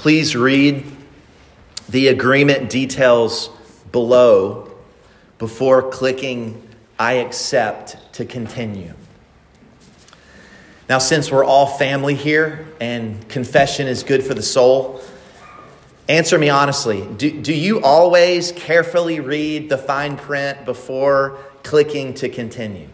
[0.00, 0.82] please read
[1.90, 3.50] the agreement details
[3.92, 4.74] below
[5.38, 6.66] before clicking
[6.98, 8.94] I accept to continue.
[10.88, 15.02] Now, since we're all family here and confession is good for the soul,
[16.08, 17.06] answer me honestly.
[17.18, 22.88] Do, do you always carefully read the fine print before clicking to continue?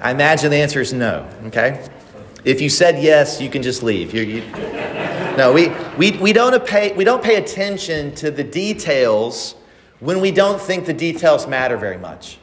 [0.00, 1.88] I imagine the answer is no, okay?
[2.44, 4.12] If you said yes, you can just leave.
[4.12, 4.42] You,
[5.36, 9.54] no, we, we, we, don't pay, we don't pay attention to the details
[10.00, 12.38] when we don't think the details matter very much.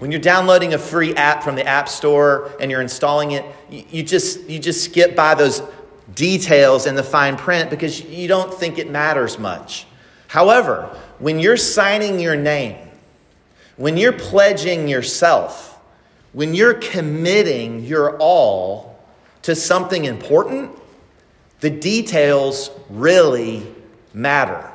[0.00, 4.02] When you're downloading a free app from the App Store and you're installing it, you
[4.02, 5.62] just, you just skip by those
[6.16, 9.86] details and the fine print because you don't think it matters much.
[10.26, 12.76] However, when you're signing your name,
[13.76, 15.80] when you're pledging yourself,
[16.32, 18.91] when you're committing your all
[19.42, 20.70] to something important,
[21.60, 23.66] the details really
[24.14, 24.70] matter.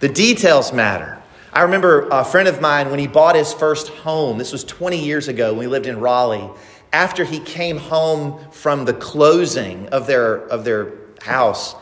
[0.00, 1.20] The details matter.
[1.52, 5.02] I remember a friend of mine when he bought his first home, this was 20
[5.02, 6.48] years ago when we lived in Raleigh,
[6.92, 11.74] after he came home from the closing of their, of their house,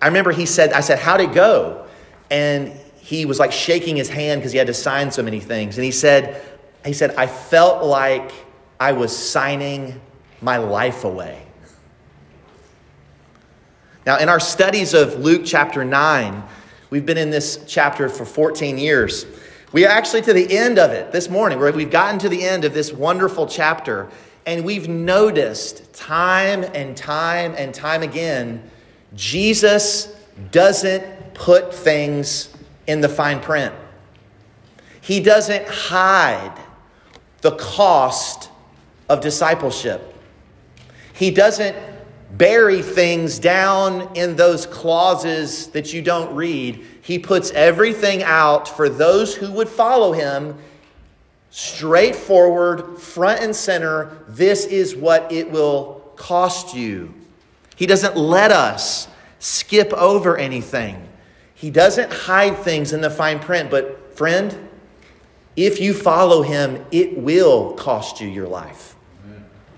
[0.00, 1.86] I remember he said, I said, how'd it go?
[2.30, 5.76] And he was like shaking his hand because he had to sign so many things.
[5.76, 6.42] And he said,
[6.84, 8.32] he said, I felt like
[8.78, 10.00] I was signing
[10.40, 11.44] my life away.
[14.06, 16.42] Now, in our studies of Luke chapter 9,
[16.90, 19.26] We've been in this chapter for 14 years.
[19.72, 21.58] We are actually to the end of it this morning.
[21.58, 24.08] We've gotten to the end of this wonderful chapter,
[24.46, 28.70] and we've noticed time and time and time again
[29.14, 30.14] Jesus
[30.50, 32.50] doesn't put things
[32.86, 33.74] in the fine print.
[35.00, 36.54] He doesn't hide
[37.40, 38.50] the cost
[39.08, 40.07] of discipleship.
[41.18, 41.76] He doesn't
[42.36, 46.84] bury things down in those clauses that you don't read.
[47.02, 50.56] He puts everything out for those who would follow him
[51.50, 54.16] straightforward, front and center.
[54.28, 57.12] This is what it will cost you.
[57.74, 59.08] He doesn't let us
[59.40, 61.08] skip over anything.
[61.54, 64.68] He doesn't hide things in the fine print, but friend,
[65.56, 68.94] if you follow him, it will cost you your life.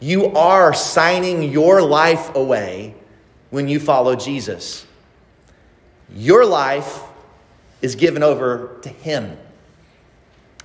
[0.00, 2.94] You are signing your life away
[3.50, 4.86] when you follow Jesus.
[6.14, 7.00] Your life
[7.82, 9.36] is given over to Him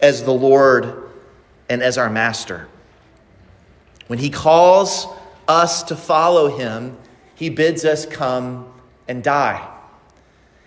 [0.01, 1.09] as the Lord
[1.69, 2.68] and as our Master.
[4.07, 5.06] When He calls
[5.47, 6.97] us to follow Him,
[7.35, 8.72] He bids us come
[9.07, 9.69] and die.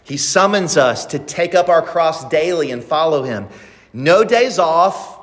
[0.05, 3.49] He summons us to take up our cross daily and follow Him.
[3.93, 5.19] No days off,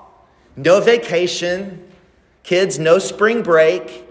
[0.56, 1.92] no vacation,
[2.46, 4.08] Kids, no spring break,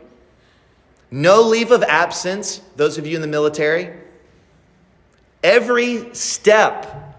[1.09, 3.97] no leave of absence, those of you in the military.
[5.45, 7.15] Every step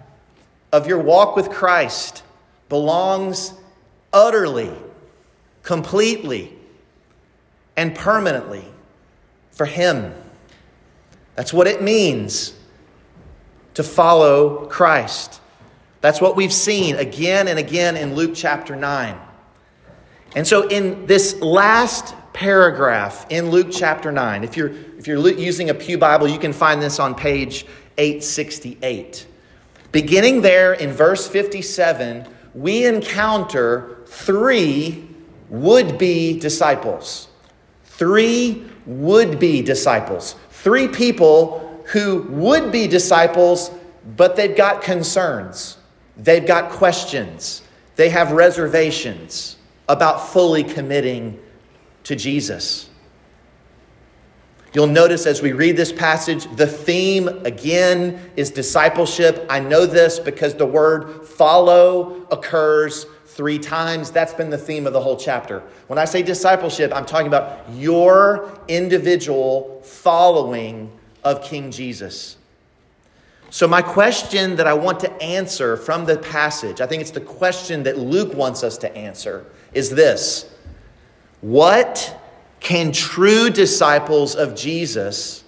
[0.74, 2.22] of your walk with Christ
[2.68, 3.54] belongs
[4.12, 4.74] utterly,
[5.64, 6.52] completely,
[7.78, 8.66] and permanently
[9.52, 10.14] for Him.
[11.36, 12.54] That's what it means
[13.76, 15.40] to follow Christ.
[16.02, 19.18] That's what we've seen again and again in Luke chapter 9.
[20.36, 25.70] And so, in this last paragraph in Luke chapter 9, if you're, if you're using
[25.70, 27.66] a Pew Bible, you can find this on page
[27.98, 29.28] 868.
[29.94, 35.08] Beginning there in verse 57, we encounter three
[35.48, 37.30] would be disciples.
[37.86, 40.36] Three would be disciples.
[40.50, 43.72] Three people who would be disciples,
[44.18, 45.78] but they've got concerns,
[46.18, 47.62] they've got questions,
[47.96, 49.55] they have reservations
[49.88, 51.40] about fully committing
[52.04, 52.90] to Jesus.
[54.74, 59.46] You'll notice as we read this passage, the theme again is discipleship.
[59.50, 64.12] I know this because the word follow occurs three times.
[64.12, 65.64] That's been the theme of the whole chapter.
[65.88, 70.92] When I say discipleship, I'm talking about your individual following
[71.24, 72.36] of King Jesus.
[73.50, 77.22] So, my question that I want to answer from the passage, I think it's the
[77.22, 80.50] question that Luke wants us to answer, is this
[81.42, 82.20] What
[82.60, 85.44] can true disciples of Jesus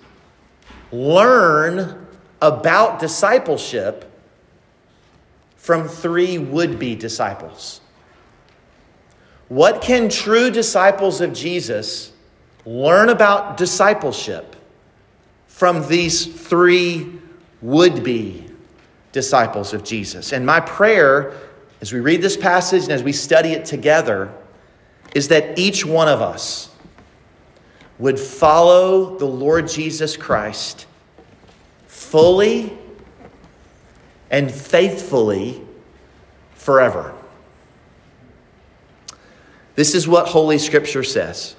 [0.91, 2.07] learn
[2.41, 4.05] about discipleship
[5.57, 7.81] from three would be disciples?
[9.49, 12.11] What can true disciples of Jesus
[12.65, 14.55] learn about discipleship
[15.47, 17.16] from these three
[17.61, 18.45] would be
[19.11, 20.33] disciples of Jesus?
[20.33, 21.33] And my prayer
[21.81, 24.33] as we read this passage and as we study it together,
[25.13, 26.69] is that each one of us
[27.99, 30.85] would follow the Lord Jesus Christ
[31.87, 32.77] fully
[34.29, 35.61] and faithfully
[36.53, 37.13] forever.
[39.75, 41.55] This is what Holy Scripture says.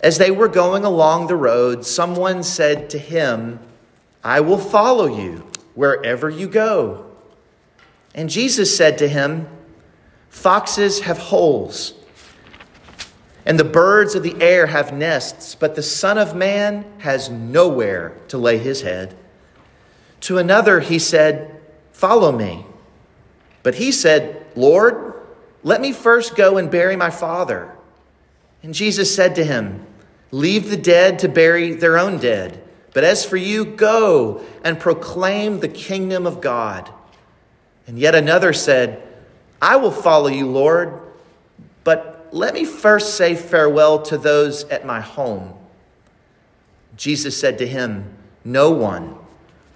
[0.00, 3.58] As they were going along the road, someone said to him,
[4.24, 7.10] I will follow you wherever you go.
[8.14, 9.48] And Jesus said to him,
[10.30, 11.92] Foxes have holes,
[13.44, 18.16] and the birds of the air have nests, but the Son of Man has nowhere
[18.28, 19.14] to lay his head.
[20.22, 21.60] To another he said,
[21.92, 22.64] Follow me.
[23.62, 25.14] But he said, Lord,
[25.62, 27.76] let me first go and bury my father.
[28.62, 29.86] And Jesus said to him,
[30.30, 32.63] Leave the dead to bury their own dead.
[32.94, 36.88] But as for you, go and proclaim the kingdom of God.
[37.86, 39.06] And yet another said,
[39.60, 41.00] I will follow you, Lord,
[41.82, 45.52] but let me first say farewell to those at my home.
[46.96, 48.14] Jesus said to him,
[48.44, 49.16] No one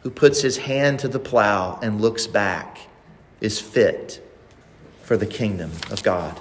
[0.03, 2.79] who puts his hand to the plow and looks back
[3.41, 4.25] is fit
[5.03, 6.39] for the kingdom of God.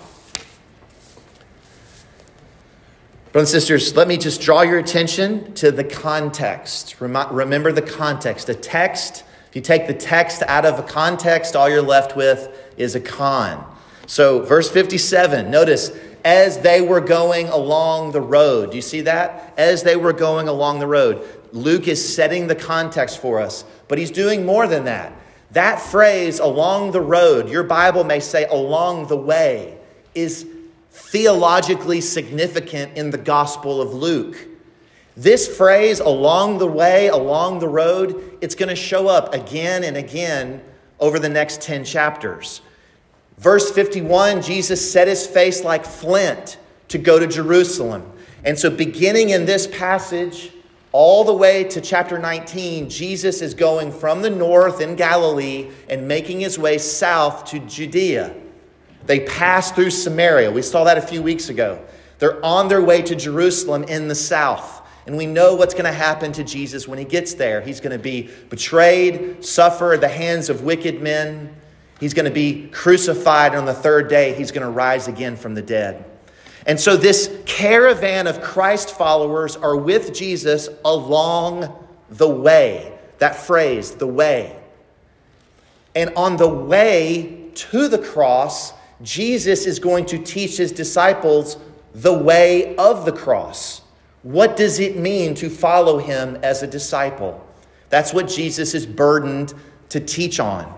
[3.38, 7.00] Brothers and sisters, let me just draw your attention to the context.
[7.00, 8.50] Remember the context.
[8.50, 12.50] A text, if you take the text out of a context, all you're left with
[12.78, 13.64] is a con.
[14.08, 15.92] So, verse 57, notice,
[16.26, 18.72] as they were going along the road.
[18.72, 19.54] Do you see that?
[19.56, 21.24] As they were going along the road.
[21.52, 25.14] Luke is setting the context for us, but he's doing more than that.
[25.52, 29.78] That phrase, along the road, your Bible may say along the way,
[30.16, 30.44] is
[30.98, 34.36] theologically significant in the Gospel of Luke.
[35.16, 39.96] This phrase, along the way, along the road, it's going to show up again and
[39.96, 40.62] again
[41.00, 42.62] over the next 10 chapters.
[43.38, 46.58] Verse 51 Jesus set his face like flint
[46.88, 48.12] to go to Jerusalem.
[48.44, 50.52] And so, beginning in this passage,
[50.92, 56.08] all the way to chapter 19, Jesus is going from the north in Galilee and
[56.08, 58.36] making his way south to Judea.
[59.08, 60.52] They pass through Samaria.
[60.52, 61.84] We saw that a few weeks ago.
[62.20, 64.82] They're on their way to Jerusalem in the south.
[65.08, 67.62] And we know what's going to happen to Jesus when he gets there.
[67.62, 71.56] He's going to be betrayed, suffer at the hands of wicked men.
[72.00, 73.54] He's going to be crucified.
[73.54, 76.04] And on the third day, he's going to rise again from the dead.
[76.66, 81.74] And so, this caravan of Christ followers are with Jesus along
[82.10, 82.94] the way.
[83.20, 84.54] That phrase, the way.
[85.96, 91.58] And on the way to the cross, Jesus is going to teach his disciples
[91.94, 93.82] the way of the cross.
[94.24, 97.46] What does it mean to follow him as a disciple?
[97.90, 99.54] That's what Jesus is burdened
[99.90, 100.74] to teach on.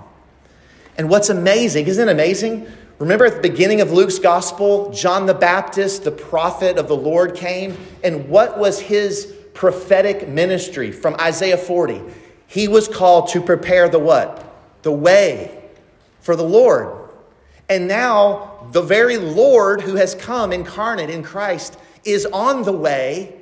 [0.98, 2.68] And what's amazing, isn't it amazing?
[3.00, 7.33] Remember at the beginning of Luke's gospel, John the Baptist, the prophet of the Lord,
[7.36, 12.01] came, and what was his prophetic ministry from Isaiah 40?
[12.48, 14.45] He was called to prepare the what?
[14.81, 15.63] The way
[16.19, 16.99] for the Lord.
[17.69, 23.36] And now, the very Lord who has come incarnate in Christ is on the way,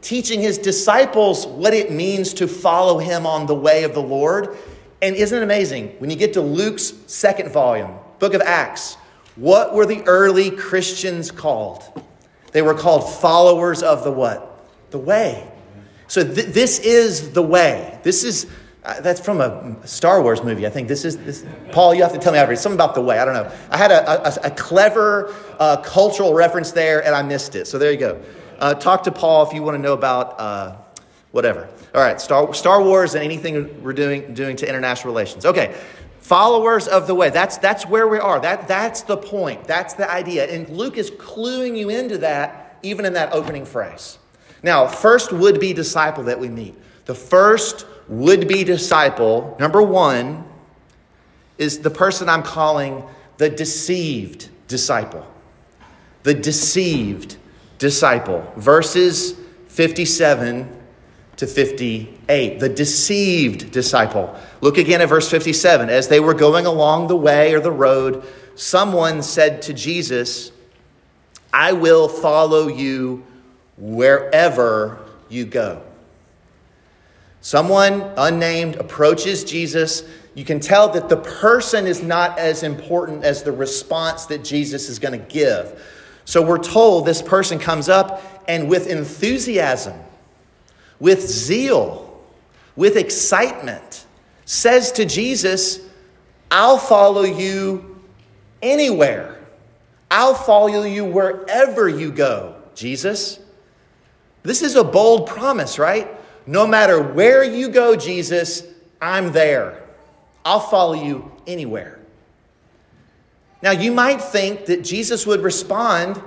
[0.00, 4.56] teaching his disciples what it means to follow him on the way of the Lord.
[5.02, 5.88] And isn't it amazing?
[5.98, 8.96] When you get to Luke's second volume, book of Acts,
[9.36, 12.02] what were the early Christians called?
[12.52, 14.66] They were called followers of the what?
[14.90, 15.46] The way.
[16.08, 18.00] So th- this is the way.
[18.02, 18.46] This is
[19.00, 20.66] that's from a Star Wars movie.
[20.66, 21.44] I think this is this.
[21.72, 22.62] Paul, you have to tell me everything.
[22.62, 23.18] Something about the way.
[23.18, 23.50] I don't know.
[23.70, 27.66] I had a, a, a clever uh, cultural reference there, and I missed it.
[27.66, 28.22] So there you go.
[28.58, 30.76] Uh, talk to Paul if you want to know about uh,
[31.32, 31.68] whatever.
[31.94, 35.46] All right, Star, Star Wars and anything we're doing doing to international relations.
[35.46, 35.74] Okay,
[36.20, 37.30] followers of the way.
[37.30, 38.40] That's that's where we are.
[38.40, 39.64] That that's the point.
[39.64, 40.46] That's the idea.
[40.46, 44.18] And Luke is cluing you into that even in that opening phrase.
[44.62, 46.74] Now, first would be disciple that we meet.
[47.06, 50.44] The first would be disciple, number one,
[51.58, 53.04] is the person I'm calling
[53.36, 55.26] the deceived disciple.
[56.22, 57.36] The deceived
[57.78, 58.50] disciple.
[58.56, 59.34] Verses
[59.68, 60.76] 57
[61.36, 62.60] to 58.
[62.60, 64.34] The deceived disciple.
[64.60, 65.88] Look again at verse 57.
[65.88, 68.24] As they were going along the way or the road,
[68.56, 70.50] someone said to Jesus,
[71.52, 73.24] I will follow you
[73.76, 74.98] wherever
[75.28, 75.82] you go.
[77.40, 80.02] Someone unnamed approaches Jesus.
[80.34, 84.88] You can tell that the person is not as important as the response that Jesus
[84.88, 85.82] is going to give.
[86.24, 89.94] So we're told this person comes up and with enthusiasm,
[91.00, 92.22] with zeal,
[92.76, 94.04] with excitement,
[94.44, 95.80] says to Jesus,
[96.50, 98.00] I'll follow you
[98.62, 99.38] anywhere.
[100.10, 103.38] I'll follow you wherever you go, Jesus.
[104.42, 106.08] This is a bold promise, right?
[106.48, 108.64] No matter where you go, Jesus,
[109.02, 109.82] I'm there.
[110.46, 112.00] I'll follow you anywhere.
[113.60, 116.22] Now, you might think that Jesus would respond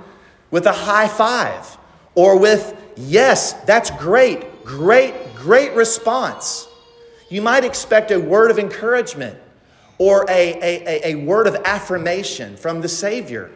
[0.52, 1.76] with a high five
[2.14, 6.68] or with, yes, that's great, great, great response.
[7.28, 9.36] You might expect a word of encouragement
[9.98, 13.50] or a, a, a, word of affirmation from the Savior.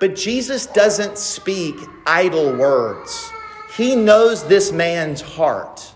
[0.00, 1.74] But Jesus doesn't speak
[2.06, 3.30] idle words.
[3.76, 5.92] He knows this man's heart.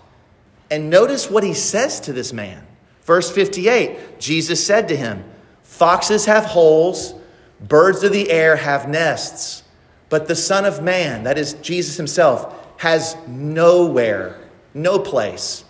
[0.73, 2.67] And notice what he says to this man.
[3.03, 5.23] Verse 58 Jesus said to him,
[5.63, 7.15] Foxes have holes,
[7.61, 9.65] birds of the air have nests,
[10.09, 14.41] but the Son of Man, that is Jesus himself, has nowhere,
[14.73, 15.63] no place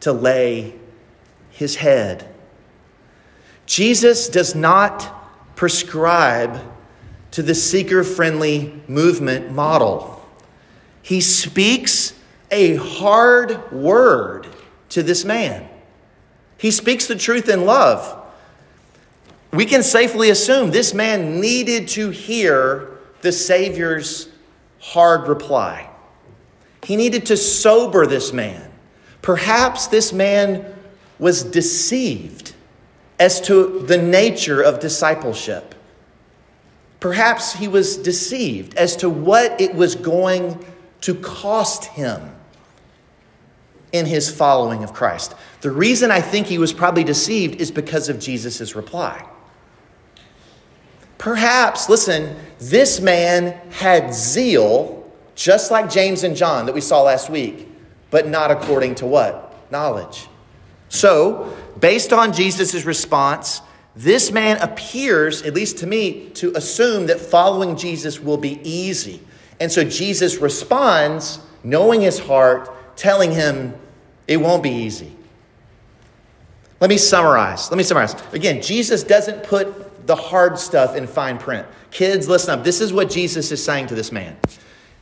[0.00, 0.74] to lay
[1.48, 2.28] his head.
[3.64, 6.60] Jesus does not prescribe
[7.30, 10.22] to the seeker friendly movement model.
[11.00, 12.12] He speaks
[12.50, 14.46] a hard word
[14.90, 15.68] to this man.
[16.58, 18.16] He speaks the truth in love.
[19.52, 24.28] We can safely assume this man needed to hear the Savior's
[24.80, 25.88] hard reply.
[26.84, 28.70] He needed to sober this man.
[29.22, 30.74] Perhaps this man
[31.18, 32.54] was deceived
[33.18, 35.74] as to the nature of discipleship.
[37.00, 40.64] Perhaps he was deceived as to what it was going
[41.02, 42.34] to cost him
[43.92, 45.34] in his following of Christ.
[45.60, 49.26] The reason I think he was probably deceived is because of Jesus' reply.
[51.18, 57.28] Perhaps, listen, this man had zeal, just like James and John that we saw last
[57.28, 57.68] week,
[58.10, 59.54] but not according to what?
[59.70, 60.28] Knowledge.
[60.88, 63.60] So, based on Jesus' response,
[63.94, 69.20] this man appears, at least to me, to assume that following Jesus will be easy.
[69.60, 72.70] And so Jesus responds, knowing his heart,
[73.00, 73.74] telling him
[74.28, 75.10] it won't be easy.
[76.80, 77.70] Let me summarize.
[77.70, 78.14] Let me summarize.
[78.34, 81.66] Again, Jesus doesn't put the hard stuff in fine print.
[81.90, 82.62] Kids, listen up.
[82.62, 84.36] This is what Jesus is saying to this man.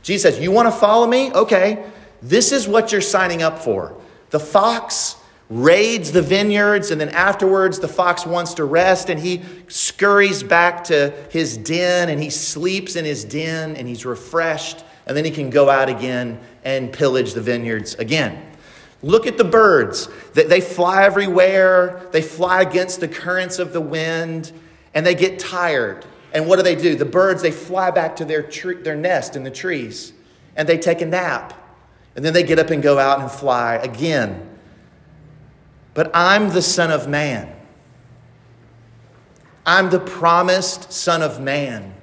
[0.01, 1.33] Jesus says, You want to follow me?
[1.33, 1.85] Okay.
[2.21, 3.99] This is what you're signing up for.
[4.29, 5.17] The fox
[5.49, 10.85] raids the vineyards, and then afterwards, the fox wants to rest, and he scurries back
[10.85, 15.31] to his den, and he sleeps in his den, and he's refreshed, and then he
[15.31, 18.45] can go out again and pillage the vineyards again.
[19.01, 20.07] Look at the birds.
[20.33, 24.51] They fly everywhere, they fly against the currents of the wind,
[24.93, 26.05] and they get tired.
[26.31, 26.95] And what do they do?
[26.95, 30.13] The birds, they fly back to their, tree, their nest in the trees,
[30.55, 31.53] and they take a nap.
[32.15, 34.47] And then they get up and go out and fly again.
[35.95, 37.55] But I'm the Son of Man.
[39.65, 41.95] I'm the promised Son of Man,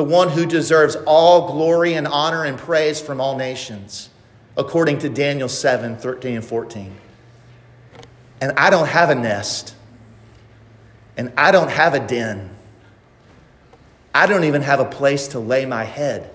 [0.00, 4.08] the one who deserves all glory and honor and praise from all nations,
[4.56, 6.96] according to Daniel 7 13 and 14.
[8.40, 9.74] And I don't have a nest,
[11.18, 12.48] and I don't have a den.
[14.14, 16.30] I don't even have a place to lay my head.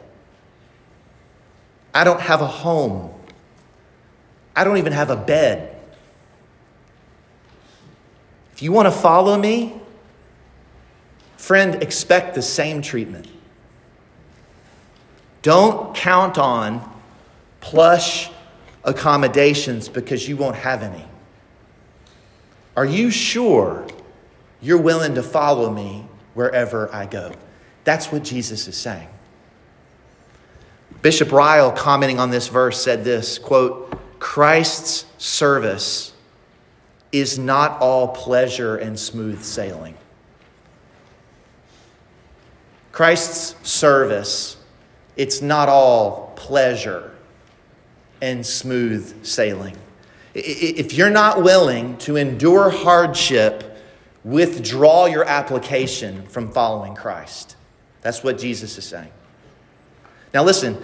[1.91, 3.19] I don't have a home.
[4.55, 5.75] I don't even have a bed.
[8.53, 9.73] If you want to follow me,
[11.35, 13.31] friend, expect the same treatment.
[15.45, 16.81] Don't count on
[17.59, 18.31] plush
[18.83, 21.05] accommodations because you won't have any.
[22.75, 23.85] Are you sure
[24.59, 27.31] you're willing to follow me wherever I go?
[27.83, 29.07] That's what Jesus is saying.
[31.03, 36.11] Bishop Ryle, commenting on this verse, said this quote, Christ's service
[37.11, 39.93] is not all pleasure and smooth sailing.
[42.91, 44.57] Christ's service,
[45.15, 47.11] it's not all pleasure
[48.21, 49.77] and smooth sailing.
[50.33, 53.77] If you're not willing to endure hardship,
[54.23, 57.55] withdraw your application from following Christ.
[58.01, 59.11] That's what Jesus is saying.
[60.33, 60.77] Now, listen,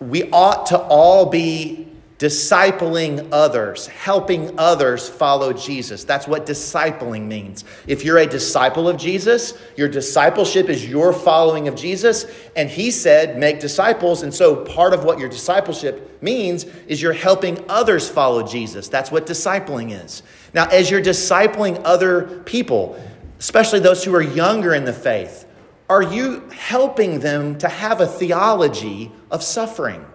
[0.00, 1.91] we ought to all be
[2.22, 6.04] discipling others, helping others follow Jesus.
[6.04, 7.64] That's what discipling means.
[7.88, 12.26] If you're a disciple of Jesus, your discipleship is your following of Jesus.
[12.54, 14.22] And he said, make disciples.
[14.22, 18.86] And so part of what your discipleship means is you're helping others follow Jesus.
[18.86, 20.22] That's what discipling is.
[20.54, 23.02] Now, as you're discipling other people,
[23.40, 25.44] especially those who are younger in the faith,
[25.90, 30.06] are you helping them to have a theology of suffering?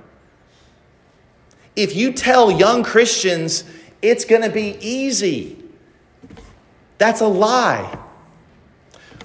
[1.78, 3.64] If you tell young Christians
[4.02, 5.64] it's going to be easy,
[6.98, 7.98] that's a lie.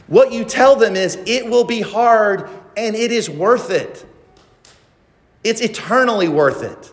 [0.06, 4.06] What you tell them is it will be hard and it is worth it.
[5.42, 6.92] It's eternally worth it.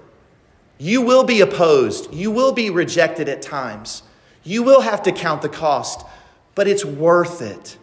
[0.78, 2.14] You will be opposed.
[2.14, 4.04] You will be rejected at times.
[4.44, 6.06] You will have to count the cost,
[6.56, 7.78] but it's worth it.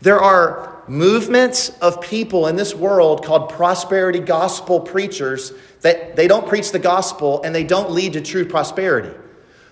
[0.00, 6.46] There are movements of people in this world called prosperity gospel preachers that they don't
[6.46, 9.16] preach the gospel and they don't lead to true prosperity.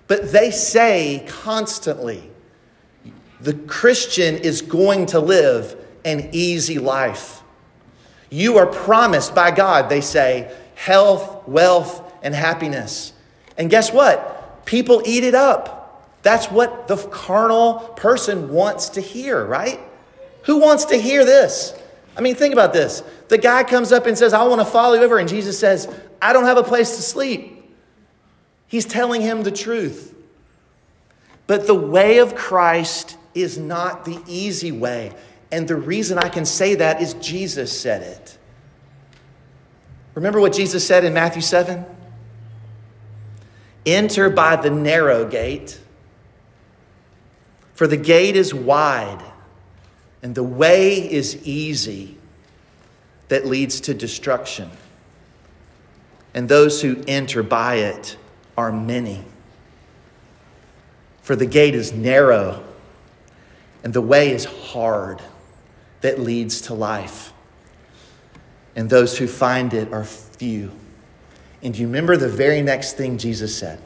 [0.07, 2.31] But they say constantly
[3.41, 7.43] the Christian is going to live an easy life.
[8.31, 13.13] You are promised by God, they say, health, wealth, and happiness.
[13.57, 14.65] And guess what?
[14.65, 16.19] People eat it up.
[16.23, 19.81] That's what the carnal person wants to hear, right?
[20.45, 21.78] Who wants to hear this?
[22.19, 23.05] I mean, think about this.
[23.29, 25.19] The guy comes up and says, I want to follow you over.
[25.19, 25.89] And Jesus says,
[26.21, 27.73] I don't have a place to sleep.
[28.67, 30.17] He's telling him the truth.
[31.47, 35.13] But the way of Christ is not the easy way.
[35.53, 38.37] And the reason I can say that is Jesus said it.
[40.15, 41.87] Remember what Jesus said in Matthew 7?
[43.87, 45.81] Enter by the narrow gate,
[47.75, 49.23] for the gate is wide
[50.23, 52.17] and the way is easy
[53.29, 54.71] that leads to destruction.
[56.35, 58.17] And those who enter by it
[58.57, 59.25] are many.
[61.23, 62.65] For the gate is narrow
[63.85, 65.23] and the way is hard
[66.01, 67.33] that leads to life.
[68.75, 70.73] And those who find it are few.
[71.63, 73.81] And you remember the very next thing Jesus said?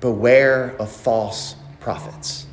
[0.00, 2.46] Beware of false prophets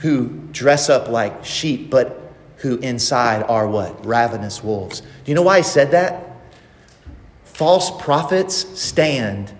[0.00, 4.04] who dress up like sheep, but who inside are what?
[4.04, 5.00] Ravenous wolves.
[5.00, 6.36] Do you know why he said that?
[7.44, 9.52] False prophets stand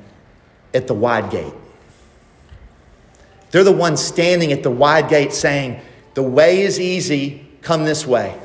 [0.73, 1.53] at the wide gate.
[3.51, 5.81] They're the ones standing at the wide gate saying,
[6.15, 8.39] The way is easy, come this way.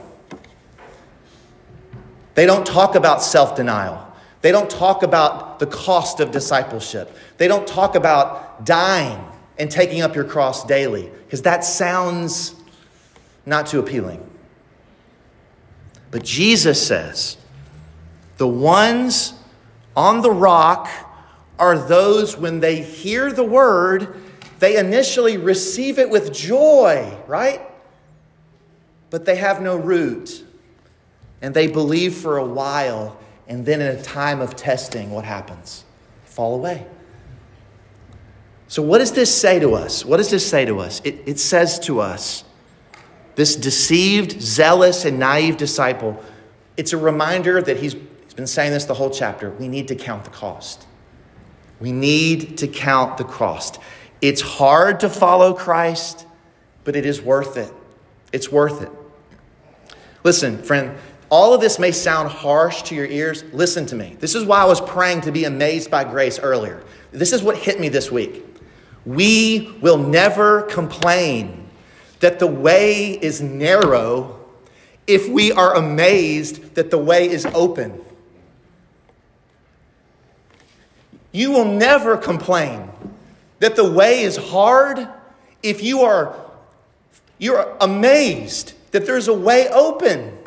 [2.34, 4.02] They don't talk about self denial.
[4.42, 7.16] They don't talk about the cost of discipleship.
[7.38, 9.24] They don't talk about dying
[9.58, 12.56] and taking up your cross daily, because that sounds
[13.46, 14.28] not too appealing.
[16.12, 17.38] But Jesus says,
[18.38, 19.34] the ones
[19.96, 20.90] on the rock
[21.58, 24.20] are those when they hear the word,
[24.60, 27.62] they initially receive it with joy, right?
[29.10, 30.44] But they have no root.
[31.42, 35.84] And they believe for a while, and then in a time of testing, what happens?
[36.26, 36.88] Fall away.
[38.68, 40.04] So, what does this say to us?
[40.04, 41.02] What does this say to us?
[41.04, 42.44] It, it says to us,
[43.36, 46.22] this deceived, zealous, and naive disciple,
[46.78, 49.52] it's a reminder that he's, he's been saying this the whole chapter.
[49.52, 50.88] We need to count the cost.
[51.80, 53.80] We need to count the cost.
[54.22, 56.26] It's hard to follow Christ,
[56.84, 57.72] but it is worth it.
[58.32, 58.92] It's worth it.
[60.24, 60.98] Listen, friend,
[61.30, 63.44] all of this may sound harsh to your ears.
[63.52, 64.16] Listen to me.
[64.20, 66.84] This is why I was praying to be amazed by grace earlier.
[67.12, 68.45] This is what hit me this week.
[69.06, 71.68] We will never complain
[72.20, 74.40] that the way is narrow
[75.06, 78.02] if we are amazed that the way is open.
[81.32, 82.90] You will never complain
[83.60, 85.08] that the way is hard
[85.62, 86.36] if you are
[87.38, 90.38] you're amazed that there's a way open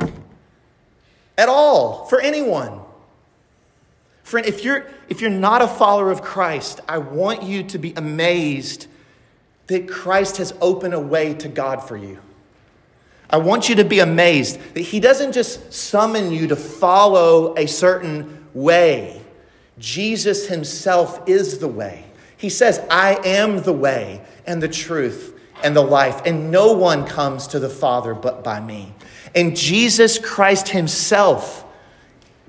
[1.37, 2.81] at all for anyone.
[4.29, 7.95] Friend, if you're, if you're not a follower of Christ, I want you to be
[7.95, 8.87] amazed
[9.69, 12.19] that Christ has opened a way to God for you.
[13.31, 17.67] I want you to be amazed that He doesn't just summon you to follow a
[17.67, 19.23] certain way.
[19.79, 22.05] Jesus Himself is the way.
[22.37, 27.07] He says, I am the way and the truth and the life, and no one
[27.07, 28.93] comes to the Father but by me.
[29.35, 31.65] And Jesus Christ Himself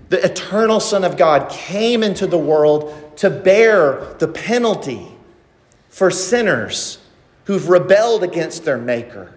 [0.09, 5.07] the eternal Son of God, came into the world to bear the penalty
[5.89, 6.99] for sinners
[7.45, 9.33] who've rebelled against their Maker,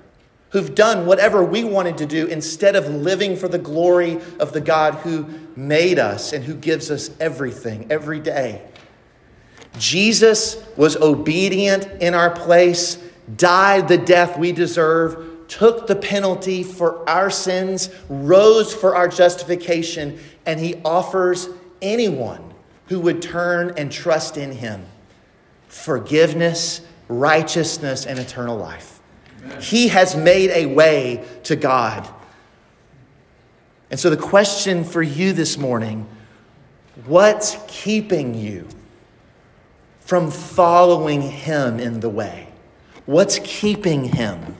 [0.50, 4.60] who've done whatever we wanted to do instead of living for the glory of the
[4.60, 8.62] God who made us and who gives us everything every day.
[9.78, 12.98] Jesus was obedient in our place,
[13.36, 20.18] died the death we deserve, took the penalty for our sins, rose for our justification,
[20.46, 21.48] and he offers
[21.80, 22.52] anyone
[22.88, 24.86] who would turn and trust in him
[25.68, 29.00] forgiveness, righteousness, and eternal life.
[29.42, 29.60] Amen.
[29.62, 32.06] He has made a way to God.
[33.90, 36.06] And so, the question for you this morning
[37.06, 38.68] what's keeping you
[40.00, 42.48] from following him in the way?
[43.06, 44.56] What's keeping him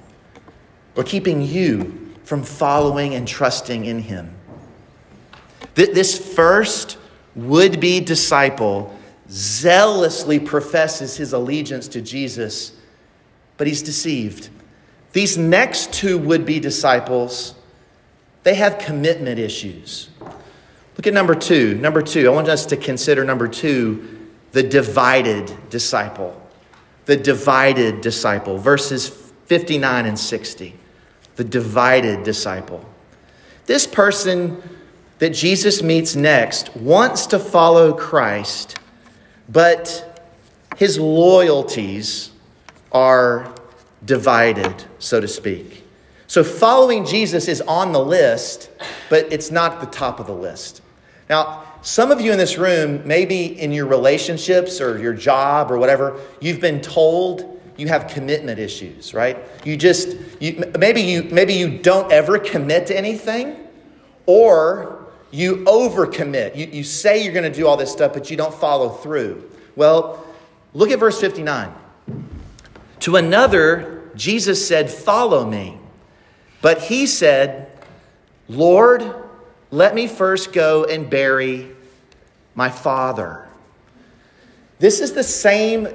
[0.97, 4.35] or keeping you from following and trusting in him?
[5.75, 6.99] This first
[7.35, 8.97] would be disciple
[9.33, 12.73] zealously professes his allegiance to Jesus,
[13.57, 14.51] but he's deceived.
[15.13, 17.55] These next two would be disciples,
[18.43, 20.11] they have commitment issues.
[20.97, 21.75] Look at number two.
[21.77, 26.39] Number two, I want us to consider number two the divided disciple.
[27.07, 29.09] The divided disciple, verses
[29.47, 30.77] 59 and 60.
[31.37, 32.85] The divided disciple.
[33.65, 34.63] This person
[35.23, 38.77] that Jesus meets next wants to follow Christ,
[39.49, 40.27] but
[40.77, 42.33] his loyalties
[42.91, 43.55] are
[44.05, 45.85] divided, so to speak.
[46.27, 48.69] So following Jesus is on the list,
[49.09, 50.83] but it's not the top of the list.
[51.31, 55.79] Now, some of you in this room, maybe in your relationships or your job or
[55.79, 59.39] whatever, you've been told you have commitment issues, right?
[59.65, 63.69] You just you, maybe you maybe you don't ever commit to anything,
[64.27, 65.02] or
[65.33, 66.55] you overcommit.
[66.55, 69.51] You, you say you're going to do all this stuff, but you don't follow through.
[69.75, 70.25] Well,
[70.75, 71.73] look at verse 59.
[73.01, 75.79] To another, Jesus said, Follow me.
[76.61, 77.73] But he said,
[78.49, 79.03] Lord,
[79.71, 81.69] let me first go and bury
[82.55, 83.49] my father.
[84.79, 85.89] This is the same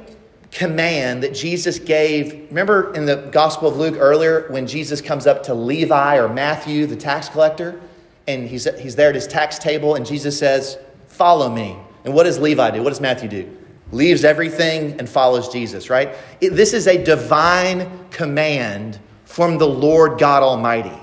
[0.51, 2.47] command that Jesus gave.
[2.49, 6.87] Remember in the Gospel of Luke earlier when Jesus comes up to Levi or Matthew,
[6.87, 7.79] the tax collector,
[8.27, 11.77] and he's, he's there at his tax table, and Jesus says, Follow me.
[12.03, 12.83] And what does Levi do?
[12.83, 13.57] What does Matthew do?
[13.91, 16.15] leaves everything and follows Jesus, right?
[16.41, 20.97] It, this is a divine command from the Lord God Almighty.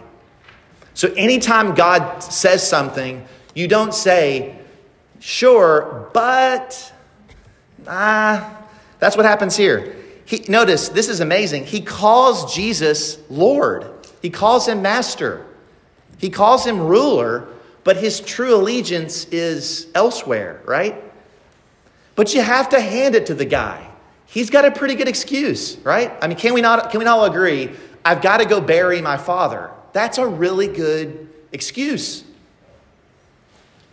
[0.93, 4.59] So anytime God says something, you don't say,
[5.19, 6.93] sure, but,
[7.87, 8.63] ah,
[8.99, 9.97] that's what happens here.
[10.27, 11.65] He, notice, this is amazing.
[11.65, 13.91] He calls Jesus Lord,
[14.23, 15.45] he calls him Master,
[16.19, 17.49] he calls him ruler,
[17.83, 21.03] but his true allegiance is elsewhere, right?
[22.15, 23.91] But you have to hand it to the guy.
[24.27, 26.13] He's got a pretty good excuse, right?
[26.21, 27.71] I mean, can we not, can we not all agree?
[28.05, 29.71] I've got to go bury my father.
[29.93, 32.25] That's a really good excuse.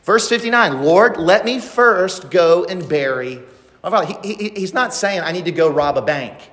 [0.03, 3.39] Verse 59 Lord, let me first go and bury
[3.83, 4.13] my father.
[4.23, 6.51] He, he, he's not saying, I need to go rob a bank.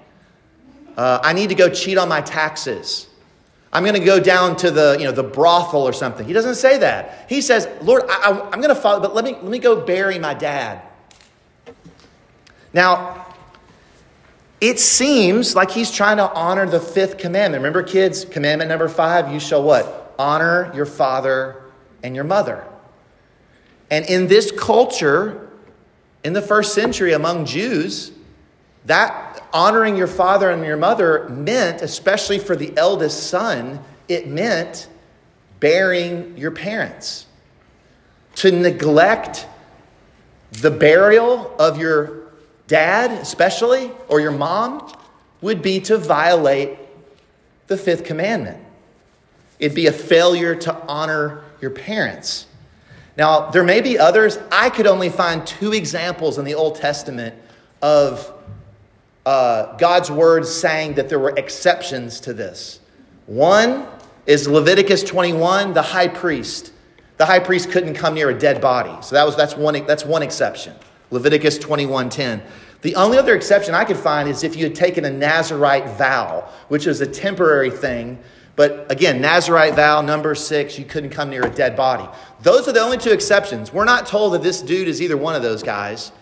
[0.96, 3.07] Uh, I need to go cheat on my taxes.
[3.72, 6.26] I'm going to go down to the, you know, the brothel or something.
[6.26, 7.26] He doesn't say that.
[7.28, 10.18] He says, Lord, I, am going to follow, but let me, let me go bury
[10.18, 10.82] my dad.
[12.72, 13.26] Now,
[14.60, 17.62] it seems like he's trying to honor the fifth commandment.
[17.62, 20.14] Remember, kids, commandment number five, you shall what?
[20.18, 21.62] Honor your father
[22.02, 22.64] and your mother.
[23.90, 25.50] And in this culture,
[26.24, 28.12] in the first century among Jews,
[28.86, 34.88] that honoring your father and your mother meant, especially for the eldest son, it meant
[35.60, 37.26] burying your parents.
[38.36, 39.46] To neglect
[40.52, 42.28] the burial of your
[42.66, 44.92] dad, especially, or your mom,
[45.40, 46.78] would be to violate
[47.66, 48.62] the fifth commandment.
[49.58, 52.46] It'd be a failure to honor your parents.
[53.16, 54.38] Now, there may be others.
[54.52, 57.34] I could only find two examples in the Old Testament
[57.82, 58.32] of
[59.28, 62.80] uh, God's words saying that there were exceptions to this.
[63.26, 63.86] One
[64.24, 66.72] is Leviticus 21, the high priest.
[67.18, 68.96] The high priest couldn't come near a dead body.
[69.02, 70.74] So that was, that's, one, that's one exception.
[71.10, 72.40] Leviticus 21:10.
[72.80, 76.48] The only other exception I could find is if you had taken a Nazarite vow,
[76.68, 78.18] which is a temporary thing.
[78.56, 82.08] But again, Nazarite vow, number six, you couldn't come near a dead body.
[82.40, 83.74] Those are the only two exceptions.
[83.74, 86.12] We're not told that this dude is either one of those guys.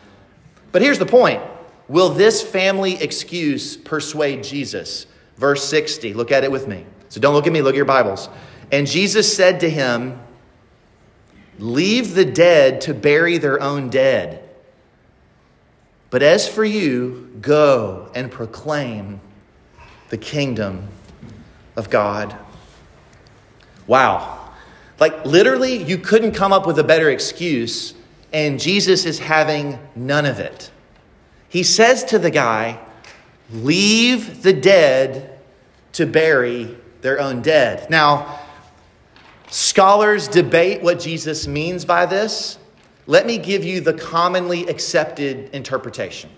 [0.73, 1.41] But here's the point
[1.89, 5.07] Will this family excuse persuade Jesus?
[5.37, 6.85] Verse 60, look at it with me.
[7.09, 8.29] So don't look at me, look at your Bibles.
[8.73, 10.21] And Jesus said to him,
[11.59, 14.47] Leave the dead to bury their own dead.
[16.11, 19.21] But as for you, go and proclaim
[20.11, 20.89] the kingdom
[21.75, 22.37] of God.
[23.87, 24.51] Wow.
[25.01, 27.95] Like literally, you couldn't come up with a better excuse,
[28.33, 30.71] and Jesus is having none of it.
[31.57, 32.79] He says to the guy,
[33.51, 35.39] Leave the dead
[35.93, 37.89] to bury their own dead.
[37.89, 38.41] Now,
[39.49, 42.59] scholars debate what Jesus means by this.
[43.07, 46.29] Let me give you the commonly accepted interpretation,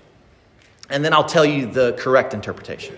[0.89, 2.97] and then I'll tell you the correct interpretation.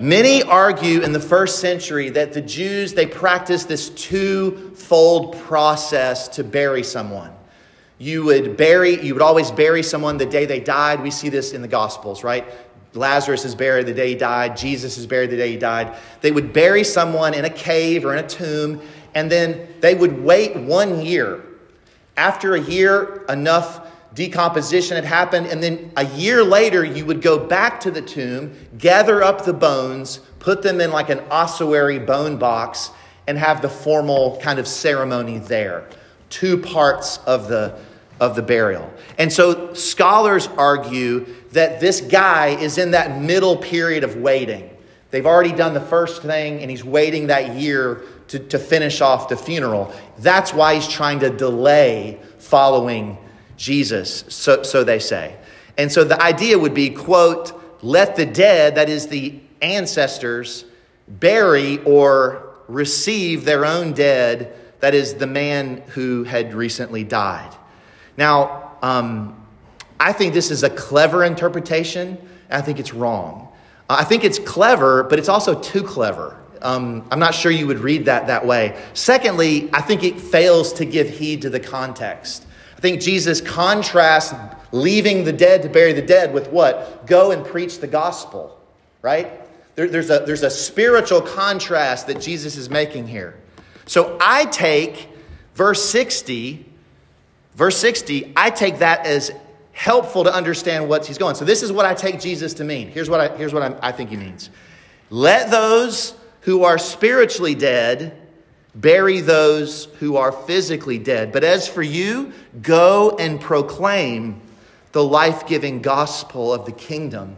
[0.00, 6.44] Many argue in the first century that the Jews they practiced this two-fold process to
[6.44, 7.32] bury someone.
[8.02, 11.00] You would bury, you would always bury someone the day they died.
[11.00, 12.44] We see this in the Gospels, right?
[12.94, 14.56] Lazarus is buried the day he died.
[14.56, 15.96] Jesus is buried the day he died.
[16.20, 18.82] They would bury someone in a cave or in a tomb,
[19.14, 21.44] and then they would wait one year
[22.16, 27.38] After a year, enough decomposition had happened, and then a year later, you would go
[27.38, 32.36] back to the tomb, gather up the bones, put them in like an ossuary bone
[32.36, 32.90] box,
[33.26, 35.88] and have the formal kind of ceremony there.
[36.28, 37.78] Two parts of the,
[38.22, 38.88] of the burial.
[39.18, 44.70] And so scholars argue that this guy is in that middle period of waiting.
[45.10, 49.28] They've already done the first thing, and he's waiting that year to, to finish off
[49.28, 49.92] the funeral.
[50.18, 53.18] That's why he's trying to delay following
[53.56, 55.34] Jesus, so, so they say.
[55.76, 60.64] And so the idea would be, quote, let the dead, that is the ancestors,
[61.08, 67.52] bury or receive their own dead, that is the man who had recently died.
[68.16, 69.46] Now, um,
[69.98, 72.18] I think this is a clever interpretation.
[72.50, 73.48] I think it's wrong.
[73.88, 76.38] I think it's clever, but it's also too clever.
[76.60, 78.80] Um, I'm not sure you would read that that way.
[78.94, 82.46] Secondly, I think it fails to give heed to the context.
[82.76, 84.34] I think Jesus contrasts
[84.72, 87.06] leaving the dead to bury the dead with what?
[87.06, 88.58] Go and preach the gospel,
[89.02, 89.40] right?
[89.74, 93.38] There, there's, a, there's a spiritual contrast that Jesus is making here.
[93.86, 95.08] So I take
[95.54, 96.66] verse 60,
[97.54, 99.30] verse 60, I take that as
[99.72, 101.34] helpful to understand what he's going.
[101.34, 102.88] So this is what I take Jesus to mean.
[102.88, 104.50] Here's what I, here's what I, I think he means.
[105.10, 108.18] Let those who are spiritually dead
[108.74, 111.32] bury those who are physically dead.
[111.32, 114.40] But as for you, go and proclaim
[114.92, 117.36] the life giving gospel of the kingdom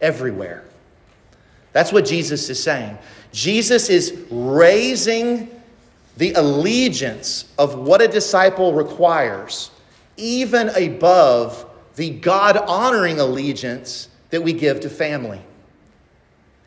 [0.00, 0.64] everywhere.
[1.72, 2.98] That's what Jesus is saying.
[3.32, 5.50] Jesus is raising
[6.16, 9.70] the allegiance of what a disciple requires,
[10.16, 15.40] even above the God honoring allegiance that we give to family.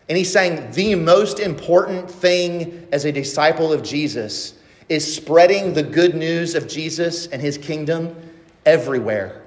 [0.09, 4.53] And he's saying the most important thing as a disciple of Jesus
[4.87, 8.15] is spreading the good news of Jesus and his kingdom
[8.65, 9.41] everywhere.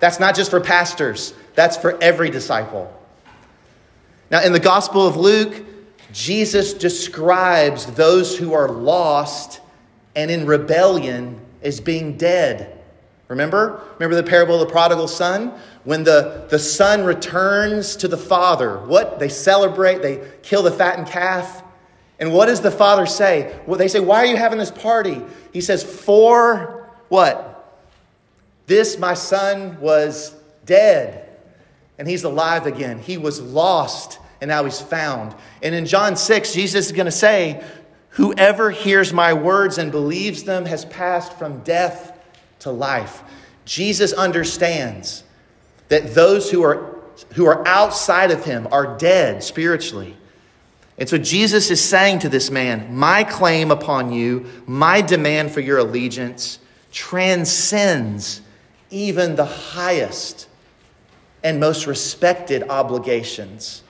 [0.00, 2.92] That's not just for pastors, that's for every disciple.
[4.30, 5.64] Now, in the Gospel of Luke,
[6.12, 9.60] Jesus describes those who are lost
[10.16, 12.78] and in rebellion as being dead.
[13.28, 13.82] Remember?
[13.98, 15.52] Remember the parable of the prodigal son?
[15.84, 19.20] When the, the son returns to the father, what?
[19.20, 21.62] They celebrate, they kill the fattened calf.
[22.18, 23.58] And what does the father say?
[23.66, 25.22] Well, they say, Why are you having this party?
[25.52, 27.80] He says, For what?
[28.66, 30.34] This, my son, was
[30.66, 31.28] dead,
[31.98, 32.98] and he's alive again.
[32.98, 35.34] He was lost, and now he's found.
[35.62, 37.62] And in John 6, Jesus is going to say,
[38.14, 42.18] Whoever hears my words and believes them has passed from death
[42.60, 43.22] to life.
[43.64, 45.22] Jesus understands
[45.88, 46.98] that those who are,
[47.34, 50.16] who are outside of him are dead spiritually.
[50.98, 55.60] And so Jesus is saying to this man, My claim upon you, my demand for
[55.60, 56.58] your allegiance
[56.90, 58.42] transcends
[58.90, 60.48] even the highest
[61.42, 63.82] and most respected obligations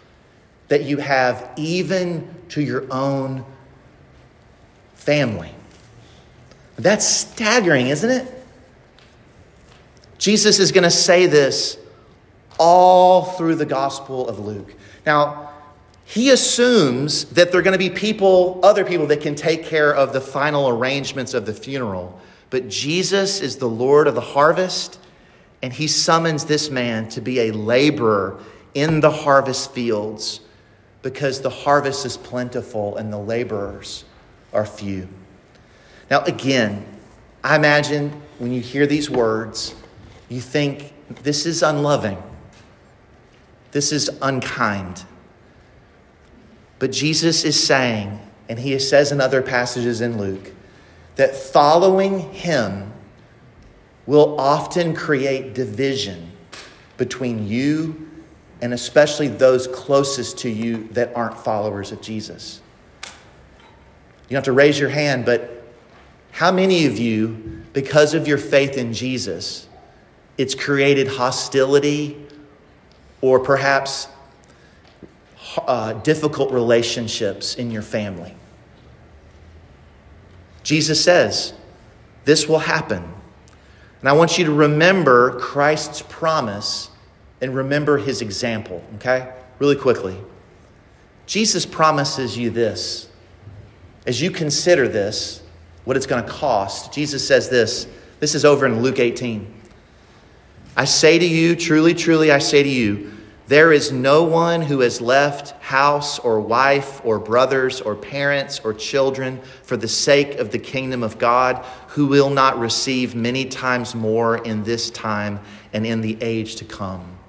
[0.70, 3.44] that you have, even to your own
[4.94, 5.50] family.
[6.76, 8.32] That's staggering, isn't it?
[10.16, 11.76] Jesus is going to say this
[12.56, 14.74] all through the Gospel of Luke.
[15.04, 15.50] Now,
[16.04, 19.92] he assumes that there are going to be people, other people, that can take care
[19.92, 22.20] of the final arrangements of the funeral.
[22.48, 25.00] But Jesus is the Lord of the harvest,
[25.62, 28.38] and he summons this man to be a laborer
[28.74, 30.40] in the harvest fields
[31.02, 34.04] because the harvest is plentiful and the laborers
[34.52, 35.08] are few.
[36.10, 36.84] Now, again,
[37.42, 39.74] I imagine when you hear these words,
[40.28, 42.22] you think this is unloving,
[43.72, 45.04] this is unkind.
[46.78, 50.52] But Jesus is saying, and he says in other passages in Luke,
[51.16, 52.92] that following him
[54.06, 56.32] will often create division
[56.96, 58.09] between you
[58.62, 62.60] and especially those closest to you that aren't followers of Jesus.
[64.28, 65.64] You have to raise your hand, but
[66.32, 69.68] how many of you, because of your faith in Jesus,
[70.38, 72.16] it's created hostility
[73.20, 74.08] or perhaps
[75.66, 78.34] uh, difficult relationships in your family.
[80.62, 81.52] Jesus says,
[82.24, 83.02] This will happen.
[84.00, 86.90] And I want you to remember Christ's promise
[87.40, 89.32] and remember his example, okay?
[89.58, 90.16] Really quickly.
[91.26, 93.08] Jesus promises you this.
[94.06, 95.42] As you consider this,
[95.84, 97.86] what it's going to cost, Jesus says this.
[98.18, 99.54] This is over in Luke 18.
[100.76, 103.12] I say to you, truly, truly, I say to you,
[103.46, 108.74] There is no one who has left house or wife or brothers or parents or
[108.74, 113.94] children for the sake of the kingdom of God who will not receive many times
[113.94, 115.40] more in this time
[115.72, 117.19] and in the age to come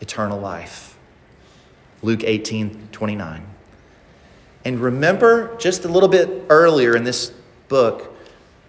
[0.00, 0.96] eternal life.
[2.02, 3.46] Luke 18 29.
[4.64, 7.32] And remember just a little bit earlier in this
[7.68, 8.14] book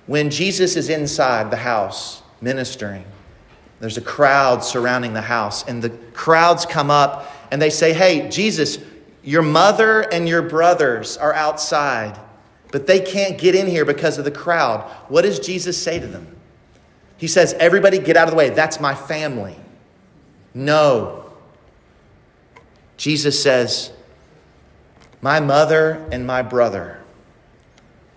[0.08, 3.06] when Jesus is inside the house ministering
[3.82, 8.30] there's a crowd surrounding the house, and the crowds come up and they say, Hey,
[8.30, 8.78] Jesus,
[9.24, 12.18] your mother and your brothers are outside,
[12.72, 14.82] but they can't get in here because of the crowd.
[15.10, 16.28] What does Jesus say to them?
[17.18, 18.52] He says, Everybody get out of the way.
[18.52, 19.58] That's my family.
[20.54, 21.21] No.
[23.02, 23.92] Jesus says,
[25.22, 27.02] My mother and my brother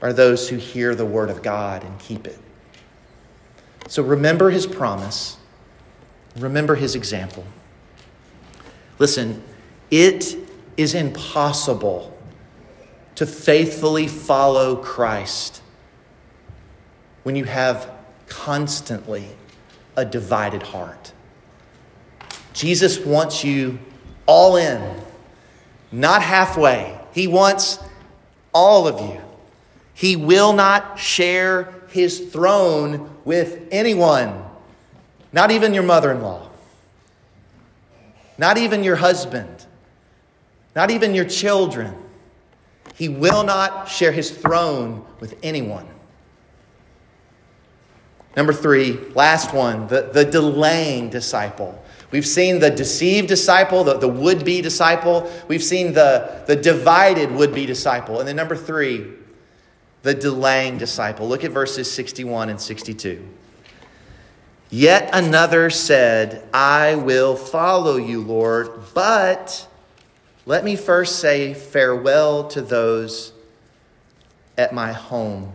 [0.03, 2.38] are those who hear the word of God and keep it.
[3.88, 5.38] So remember his promise
[6.37, 7.44] Remember his example.
[8.99, 9.42] Listen,
[9.90, 10.37] it
[10.77, 12.16] is impossible
[13.14, 15.62] to faithfully follow Christ
[17.23, 17.88] when you have
[18.27, 19.29] constantly
[19.97, 21.12] a divided heart.
[22.53, 23.79] Jesus wants you
[24.27, 25.03] all in,
[25.93, 26.99] not halfway.
[27.13, 27.79] He wants
[28.53, 29.21] all of you.
[29.95, 34.45] He will not share his throne with anyone.
[35.33, 36.49] Not even your mother in law.
[38.37, 39.67] Not even your husband.
[40.75, 41.95] Not even your children.
[42.95, 45.87] He will not share his throne with anyone.
[48.37, 51.84] Number three, last one, the, the delaying disciple.
[52.14, 55.29] We've seen the deceived disciple, the, the would be disciple.
[55.48, 58.20] We've seen the, the divided would be disciple.
[58.20, 59.05] And then number three,
[60.03, 61.27] the delaying disciple.
[61.27, 63.29] Look at verses 61 and 62.
[64.70, 69.66] Yet another said, I will follow you, Lord, but
[70.46, 73.33] let me first say farewell to those
[74.57, 75.53] at my home.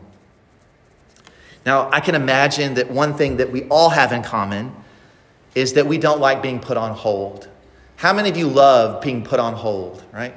[1.65, 4.75] Now, I can imagine that one thing that we all have in common
[5.55, 7.47] is that we don't like being put on hold.
[7.95, 10.33] How many of you love being put on hold, right?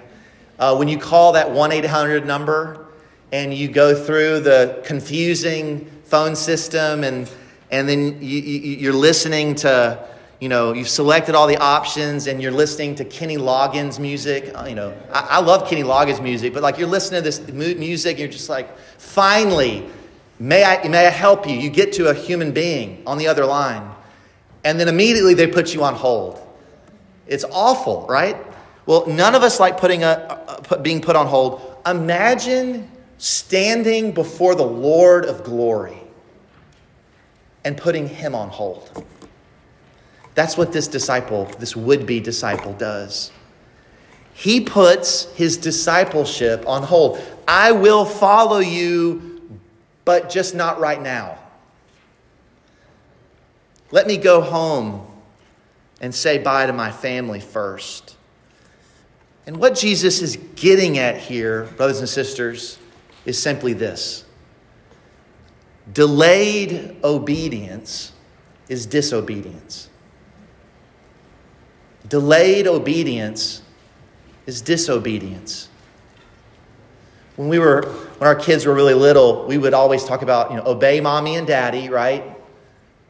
[0.59, 2.87] Uh, when you call that 1 800 number
[3.31, 7.31] and you go through the confusing phone system and
[7.73, 10.07] and then you, you, are listening to,
[10.41, 14.53] you know, you've selected all the options and you're listening to Kenny Loggins music.
[14.55, 17.41] Uh, you know, I, I love Kenny Loggins music, but like you're listening to this
[17.49, 19.87] music and you're just like, finally,
[20.39, 21.55] may I, may I help you?
[21.55, 23.91] You get to a human being on the other line.
[24.65, 26.41] And then immediately they put you on hold.
[27.27, 28.37] It's awful, right?
[28.87, 31.79] Well, none of us like putting a, being put on hold.
[31.87, 35.99] Imagine standing before the Lord of glory
[37.65, 39.05] and putting him on hold.
[40.35, 43.31] That's what this disciple, this would be disciple, does.
[44.35, 47.21] He puts his discipleship on hold.
[47.47, 49.43] I will follow you,
[50.05, 51.39] but just not right now.
[53.93, 55.07] Let me go home
[56.01, 58.17] and say bye to my family first.
[59.47, 62.79] And what Jesus is getting at here, brothers and sisters,
[63.25, 64.25] is simply this
[65.93, 68.13] Delayed obedience
[68.69, 69.89] is disobedience.
[72.09, 73.63] Delayed obedience
[74.47, 75.69] is disobedience.
[77.37, 80.57] When we were when our kids were really little, we would always talk about, you
[80.57, 82.37] know, obey mommy and daddy, right?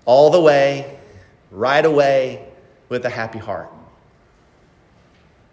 [0.05, 0.99] All the way,
[1.51, 2.47] right away
[2.88, 3.71] with a happy heart.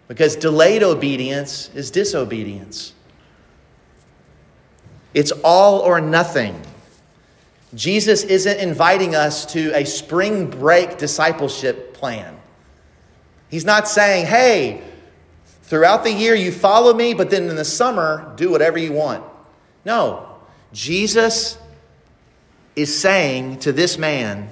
[0.08, 2.92] Because delayed obedience is disobedience.
[5.14, 6.60] It's all or nothing.
[7.74, 12.36] Jesus isn't inviting us to a spring break discipleship plan.
[13.48, 14.82] He's not saying, hey,
[15.62, 19.24] throughout the year you follow me, but then in the summer, do whatever you want.
[19.84, 20.26] No.
[20.72, 21.58] Jesus
[22.80, 24.48] is saying to this man,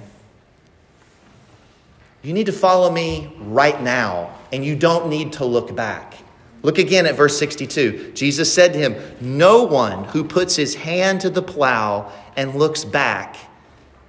[2.21, 6.15] you need to follow me right now, and you don't need to look back.
[6.61, 8.11] Look again at verse 62.
[8.13, 12.83] Jesus said to him, No one who puts his hand to the plow and looks
[12.83, 13.37] back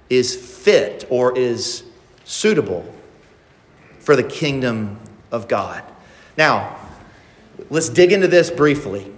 [0.09, 1.83] is fit or is
[2.25, 2.85] suitable
[3.99, 4.99] for the kingdom
[5.31, 5.83] of God.
[6.37, 6.77] Now,
[7.69, 9.09] let's dig into this briefly.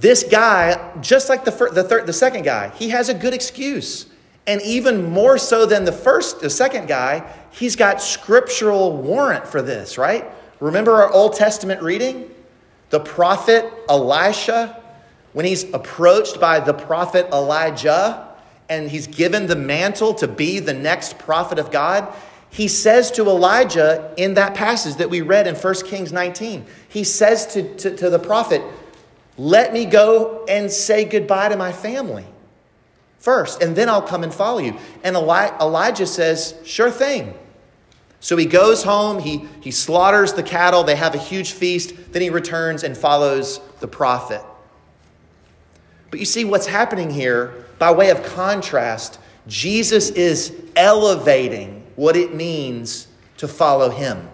[0.00, 3.34] This guy, just like the, first, the, third, the second guy, he has a good
[3.34, 4.06] excuse.
[4.46, 9.62] And even more so than the first, the second guy, he's got scriptural warrant for
[9.62, 10.24] this, right?
[10.58, 12.30] Remember our Old Testament reading?
[12.90, 14.80] The prophet Elisha,
[15.32, 18.28] when he's approached by the prophet Elijah
[18.68, 22.12] and he's given the mantle to be the next prophet of God,
[22.50, 27.02] he says to Elijah in that passage that we read in 1 Kings 19, he
[27.02, 28.62] says to, to, to, the prophet,
[29.38, 32.26] Let me go and say goodbye to my family
[33.22, 34.76] first, and then I'll come and follow you.
[35.02, 37.34] And Eli- Elijah says, Sure thing.
[38.20, 42.22] So he goes home, he, he slaughters the cattle, they have a huge feast, then
[42.22, 44.42] he returns and follows the prophet.
[46.10, 49.18] But you see, what's happening here, by way of contrast,
[49.48, 53.08] Jesus is elevating what it means
[53.38, 54.28] to follow him.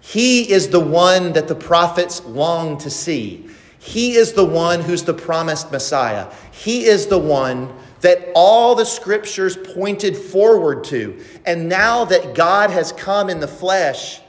[0.00, 3.48] He is the one that the prophets long to see.
[3.78, 6.30] He is the one who's the promised Messiah.
[6.50, 7.72] He is the one
[8.02, 11.18] that all the scriptures pointed forward to.
[11.46, 14.20] And now that God has come in the flesh,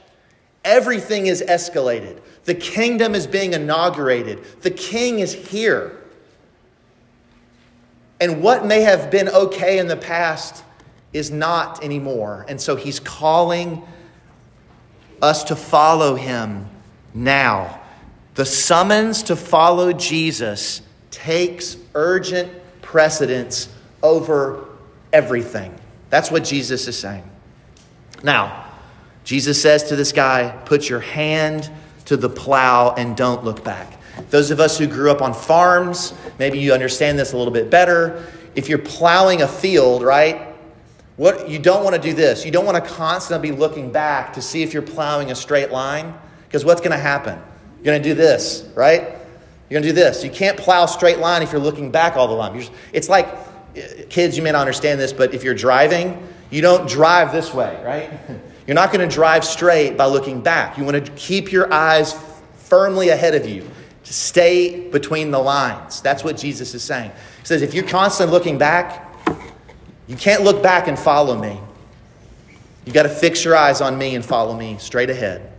[0.64, 2.20] everything is escalated.
[2.44, 4.44] The kingdom is being inaugurated.
[4.62, 6.00] The king is here.
[8.20, 10.62] And what may have been okay in the past
[11.12, 12.46] is not anymore.
[12.48, 13.82] And so he's calling
[15.20, 16.68] us to follow him
[17.12, 17.80] now.
[18.34, 22.52] The summons to follow Jesus takes urgent
[22.94, 23.68] precedence
[24.04, 24.68] over
[25.12, 25.74] everything.
[26.10, 27.28] That's what Jesus is saying.
[28.22, 28.66] Now,
[29.24, 31.68] Jesus says to this guy, Put your hand
[32.04, 33.98] to the plow and don't look back.
[34.30, 37.68] Those of us who grew up on farms, maybe you understand this a little bit
[37.68, 38.24] better.
[38.54, 40.54] If you're plowing a field, right,
[41.16, 42.44] what you don't want to do this.
[42.44, 45.72] You don't want to constantly be looking back to see if you're plowing a straight
[45.72, 46.14] line
[46.46, 47.40] because what's going to happen?
[47.78, 49.18] You're going to do this, right?
[49.74, 50.22] You're going to do this.
[50.22, 52.56] You can't plow straight line if you're looking back all the time.
[52.56, 56.62] Just, it's like uh, kids, you may not understand this, but if you're driving, you
[56.62, 58.08] don't drive this way, right?
[58.68, 60.78] You're not going to drive straight by looking back.
[60.78, 62.14] You want to keep your eyes
[62.54, 63.68] firmly ahead of you.
[64.04, 66.00] To stay between the lines.
[66.00, 67.10] That's what Jesus is saying.
[67.40, 69.08] He says, if you're constantly looking back,
[70.06, 71.58] you can't look back and follow me.
[72.86, 75.52] You got to fix your eyes on me and follow me straight ahead.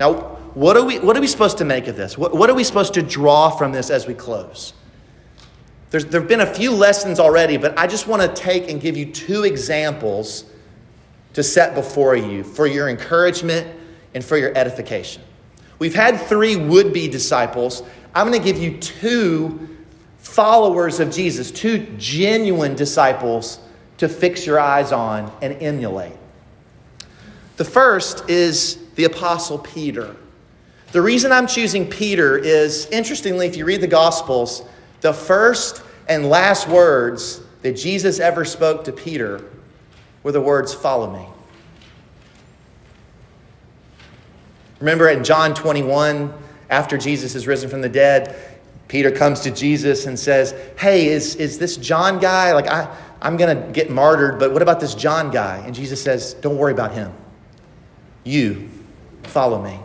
[0.00, 2.16] Now, what are we, what are we supposed to make of this?
[2.16, 4.72] What, what are we supposed to draw from this as we close?
[5.90, 8.80] There's, there have been a few lessons already, but I just want to take and
[8.80, 10.46] give you two examples
[11.34, 13.68] to set before you for your encouragement
[14.14, 15.20] and for your edification.
[15.78, 17.82] We've had three would be disciples.
[18.14, 19.76] I'm going to give you two
[20.16, 23.58] followers of Jesus, two genuine disciples
[23.98, 26.16] to fix your eyes on and emulate.
[27.58, 30.16] The first is the Apostle Peter.
[30.96, 34.62] The reason I'm choosing Peter is, interestingly, if you read the Gospels,
[35.02, 39.44] the first and last words that Jesus ever spoke to Peter
[40.22, 41.26] were the words, Follow me.
[44.80, 46.32] Remember in John 21,
[46.70, 48.34] after Jesus is risen from the dead,
[48.88, 52.54] Peter comes to Jesus and says, Hey, is, is this John guy?
[52.54, 52.88] Like, I,
[53.20, 55.62] I'm going to get martyred, but what about this John guy?
[55.66, 57.12] And Jesus says, Don't worry about him.
[58.24, 58.70] You
[59.24, 59.78] follow me.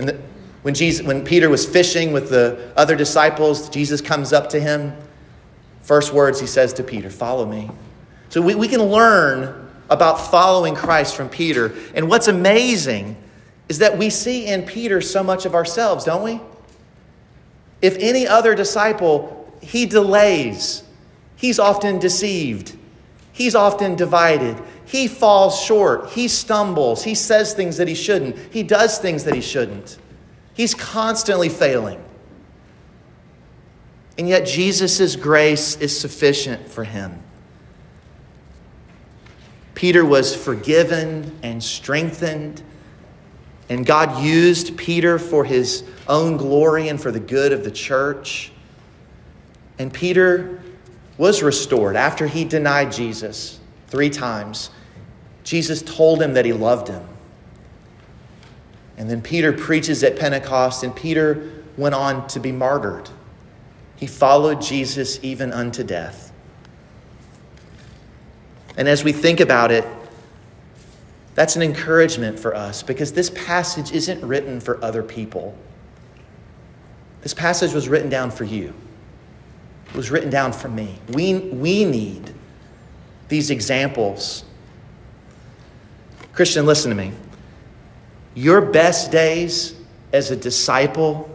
[0.00, 0.20] And the,
[0.62, 4.96] when, Jesus, when Peter was fishing with the other disciples, Jesus comes up to him.
[5.82, 7.70] First words he says to Peter, Follow me.
[8.30, 11.74] So we, we can learn about following Christ from Peter.
[11.94, 13.16] And what's amazing
[13.68, 16.40] is that we see in Peter so much of ourselves, don't we?
[17.82, 20.82] If any other disciple, he delays.
[21.36, 22.76] He's often deceived.
[23.32, 24.56] He's often divided.
[24.90, 26.10] He falls short.
[26.10, 27.04] He stumbles.
[27.04, 28.36] He says things that he shouldn't.
[28.52, 29.98] He does things that he shouldn't.
[30.54, 32.02] He's constantly failing.
[34.18, 37.22] And yet, Jesus' grace is sufficient for him.
[39.74, 42.62] Peter was forgiven and strengthened
[43.70, 48.50] and God used Peter for his own glory and for the good of the church.
[49.78, 50.60] And Peter
[51.16, 54.70] was restored after he denied Jesus three times.
[55.50, 57.02] Jesus told him that he loved him.
[58.96, 63.10] And then Peter preaches at Pentecost, and Peter went on to be martyred.
[63.96, 66.32] He followed Jesus even unto death.
[68.76, 69.84] And as we think about it,
[71.34, 75.58] that's an encouragement for us because this passage isn't written for other people.
[77.22, 78.72] This passage was written down for you.
[79.88, 81.00] It was written down for me.
[81.08, 82.32] We, we need
[83.26, 84.44] these examples.
[86.40, 87.12] Christian, listen to me.
[88.34, 89.74] Your best days
[90.10, 91.28] as a disciple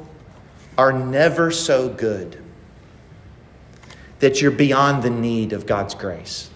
[0.79, 2.43] are never so good
[4.17, 6.49] that you're beyond the need of God's grace.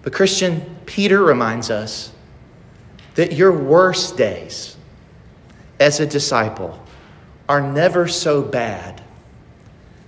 [0.00, 2.10] But, Christian, Peter reminds us
[3.16, 4.78] that your worst days
[5.78, 6.82] as a disciple
[7.46, 9.02] are never so bad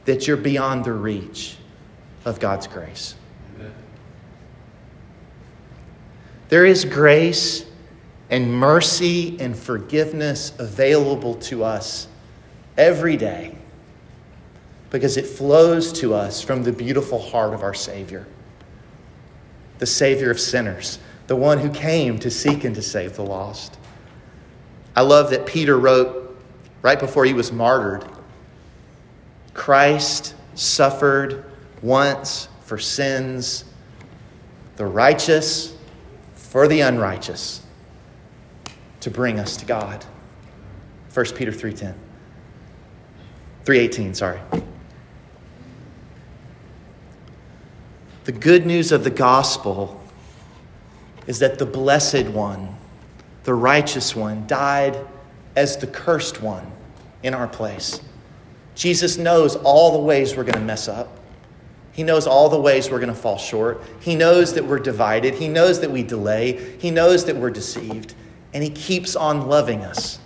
[0.07, 1.59] that you're beyond the reach
[2.25, 3.15] of God's grace.
[6.53, 7.65] There is grace
[8.29, 12.09] and mercy and forgiveness available to us
[12.77, 13.57] every day
[14.91, 18.27] because it flows to us from the beautiful heart of our Savior,
[19.79, 23.79] the Savior of sinners, the one who came to seek and to save the lost.
[24.95, 26.39] I love that Peter wrote
[26.83, 28.05] right before he was martyred
[29.55, 31.47] Christ suffered
[31.81, 33.65] once for sins,
[34.77, 35.72] the righteous
[36.53, 37.63] for the unrighteous,
[39.01, 40.05] to bring us to God.
[41.15, 41.95] 1 Peter 3:10.
[43.65, 44.39] 3:18, sorry.
[48.25, 49.99] The good news of the gospel
[51.27, 52.77] is that the blessed one,
[53.45, 54.99] the righteous one, died
[55.57, 56.71] as the cursed one
[57.23, 57.99] in our place.
[58.75, 61.19] Jesus knows all the ways we're going to mess up.
[61.93, 63.83] He knows all the ways we're going to fall short.
[64.01, 65.35] He knows that we're divided.
[65.35, 66.77] He knows that we delay.
[66.79, 68.15] He knows that we're deceived.
[68.55, 70.19] And He keeps on loving us.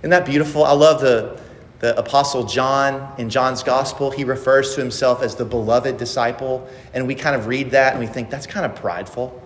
[0.00, 0.64] Isn't that beautiful?
[0.64, 1.38] I love the,
[1.80, 4.10] the Apostle John in John's Gospel.
[4.10, 6.66] He refers to himself as the beloved disciple.
[6.94, 9.42] And we kind of read that and we think that's kind of prideful.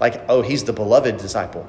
[0.00, 1.66] Like, oh, he's the beloved disciple.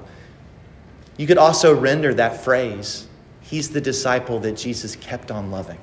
[1.17, 3.07] You could also render that phrase
[3.49, 5.77] He's the disciple that Jesus kept on loving.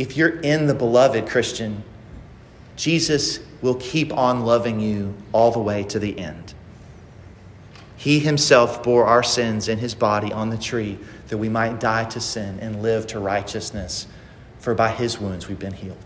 [0.00, 1.84] If you're in the beloved Christian,
[2.74, 6.54] Jesus will keep on loving you all the way to the end.
[7.98, 10.98] He himself bore our sins in his body on the tree
[11.28, 14.06] that we might die to sin and live to righteousness,
[14.58, 15.98] for by his wounds we've been healed.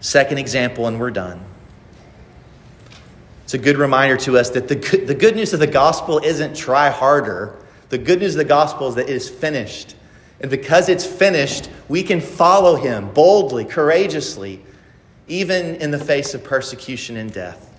[0.00, 1.40] Second example, and we're done.
[3.44, 6.18] It's a good reminder to us that the good, the good news of the gospel
[6.18, 7.54] isn't try harder.
[7.90, 9.94] The good news of the gospel is that it is finished.
[10.40, 14.62] And because it's finished, we can follow him boldly, courageously,
[15.28, 17.70] even in the face of persecution and death.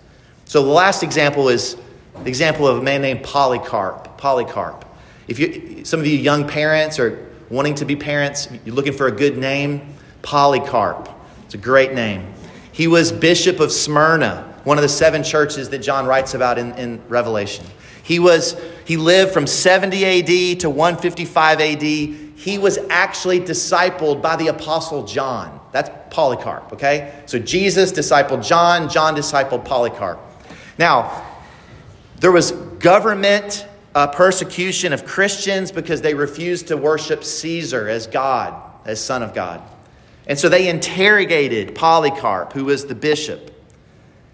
[0.45, 1.75] So the last example is
[2.23, 4.17] the example of a man named Polycarp.
[4.17, 4.85] Polycarp.
[5.27, 9.07] If you, some of you young parents are wanting to be parents, you're looking for
[9.07, 11.09] a good name, Polycarp.
[11.45, 12.33] It's a great name.
[12.71, 16.73] He was bishop of Smyrna one of the seven churches that John writes about in,
[16.73, 17.65] in Revelation.
[18.03, 21.81] He, was, he lived from 70 AD to 155 AD.
[22.41, 25.59] He was actually discipled by the Apostle John.
[25.71, 27.21] That's Polycarp, okay?
[27.27, 30.19] So Jesus discipled John, John discipled Polycarp.
[30.79, 31.23] Now,
[32.19, 38.59] there was government uh, persecution of Christians because they refused to worship Caesar as God,
[38.85, 39.61] as Son of God.
[40.25, 43.51] And so they interrogated Polycarp, who was the bishop.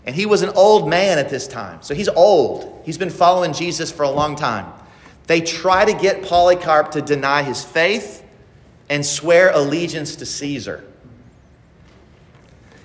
[0.06, 1.82] And he was an old man at this time.
[1.82, 2.84] So he's old.
[2.86, 4.72] He's been following Jesus for a long time.
[5.28, 8.24] They try to get Polycarp to deny his faith
[8.90, 10.84] and swear allegiance to Caesar.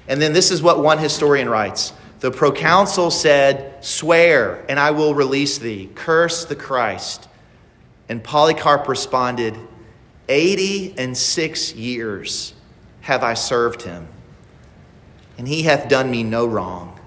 [0.09, 5.15] And then this is what one historian writes The proconsul said, Swear, and I will
[5.15, 5.89] release thee.
[5.95, 7.29] Curse the Christ.
[8.09, 9.57] And Polycarp responded,
[10.29, 12.55] Eighty and six years
[13.03, 14.09] have I served him,
[15.39, 16.99] and he hath done me no wrong.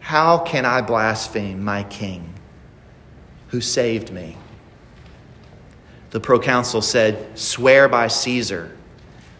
[0.00, 2.34] How can I blaspheme my king
[3.48, 4.36] who saved me?
[6.16, 8.74] The proconsul said, Swear by Caesar.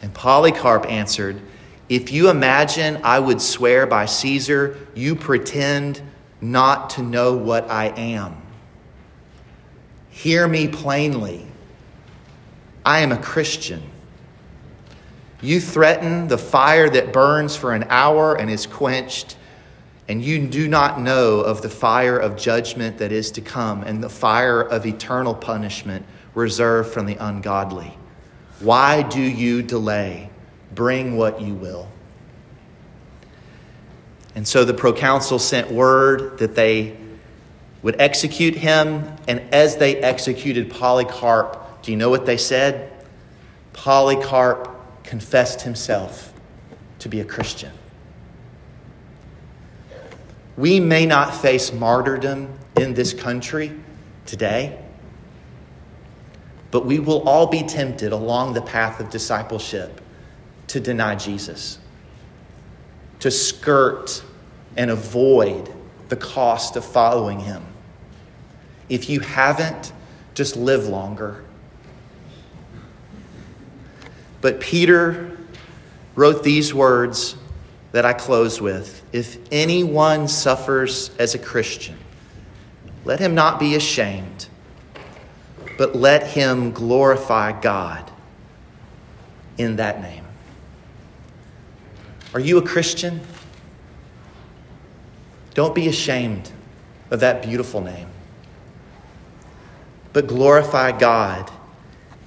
[0.02, 1.40] And Polycarp answered,
[1.88, 6.02] If you imagine I would swear by Caesar, you pretend
[6.42, 8.36] not to know what I am.
[10.10, 11.46] Hear me plainly.
[12.84, 13.82] I am a Christian.
[15.40, 19.38] You threaten the fire that burns for an hour and is quenched
[20.08, 24.04] and you do not know of the fire of judgment that is to come and
[24.04, 26.04] the fire of eternal punishment
[26.36, 27.98] reserved from the ungodly.
[28.60, 30.30] Why do you delay?
[30.74, 31.88] Bring what you will.
[34.36, 36.96] And so the proconsul sent word that they
[37.82, 39.16] would execute him.
[39.26, 42.92] And as they executed Polycarp, do you know what they said?
[43.72, 44.70] Polycarp
[45.04, 46.34] confessed himself
[46.98, 47.72] to be a Christian.
[50.56, 53.72] We may not face martyrdom in this country
[54.26, 54.78] today,
[56.76, 59.98] but we will all be tempted along the path of discipleship
[60.66, 61.78] to deny Jesus,
[63.18, 64.22] to skirt
[64.76, 65.72] and avoid
[66.10, 67.64] the cost of following him.
[68.90, 69.90] If you haven't,
[70.34, 71.42] just live longer.
[74.42, 75.34] But Peter
[76.14, 77.36] wrote these words
[77.92, 79.02] that I close with.
[79.14, 81.96] If anyone suffers as a Christian,
[83.06, 84.48] let him not be ashamed,
[85.76, 88.10] but let him glorify God
[89.58, 90.24] in that name.
[92.34, 93.20] Are you a Christian?
[95.54, 96.50] Don't be ashamed
[97.10, 98.08] of that beautiful name,
[100.12, 101.50] but glorify God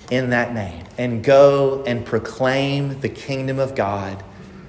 [0.09, 4.23] in that name and go and proclaim the kingdom of God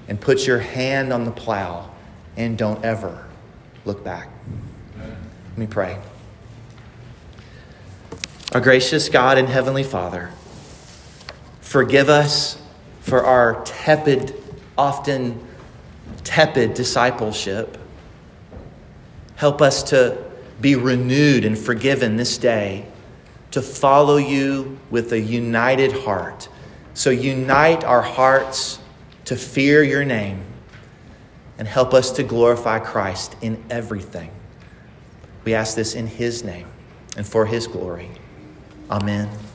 [0.09, 1.91] and put your hand on the plow
[2.37, 3.27] and don't ever
[3.85, 4.29] look back.
[4.99, 5.99] Let me pray.
[8.53, 10.33] Our gracious God and Heavenly Father,
[11.61, 12.61] forgive us
[13.01, 14.35] for our tepid,
[14.77, 15.47] often
[16.25, 17.79] tepid discipleship.
[19.37, 20.19] Help us to
[20.61, 22.87] be renewed and forgiven this day,
[23.53, 26.49] to follow you with a united heart.
[26.93, 28.81] So unite our hearts
[29.27, 30.43] to fear your name
[31.57, 34.33] and help us to glorify Christ in everything.
[35.45, 36.67] We ask this in his name
[37.17, 38.11] and for his glory.
[38.91, 39.50] Amen.